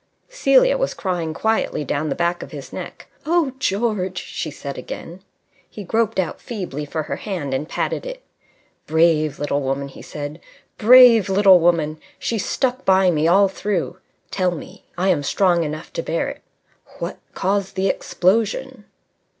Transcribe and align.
Celia 0.29 0.79
was 0.79 0.95
crying 0.95 1.31
quietly 1.31 1.83
down 1.83 2.09
the 2.09 2.15
back 2.15 2.41
of 2.41 2.49
his 2.49 2.73
neck. 2.73 3.05
"Oh, 3.23 3.51
George!" 3.59 4.17
she 4.17 4.49
said, 4.49 4.75
again. 4.75 5.21
He 5.69 5.83
groped 5.83 6.17
out 6.19 6.41
feebly 6.41 6.85
for 6.85 7.03
her 7.03 7.17
hand 7.17 7.53
and 7.53 7.69
patted 7.69 8.07
it. 8.07 8.23
"Brave 8.87 9.37
little 9.37 9.61
woman!" 9.61 9.89
he 9.89 10.01
said. 10.01 10.41
"Brave 10.79 11.29
little 11.29 11.59
woman! 11.59 11.99
She 12.17 12.39
stuck 12.39 12.83
by 12.83 13.11
me 13.11 13.27
all 13.27 13.47
through. 13.47 13.99
Tell 14.31 14.49
me 14.49 14.83
I 14.97 15.09
am 15.09 15.21
strong 15.21 15.63
enough 15.63 15.93
to 15.93 16.01
bear 16.01 16.29
it 16.29 16.41
what 16.97 17.19
caused 17.35 17.75
the 17.75 17.87
explosion?" 17.87 18.85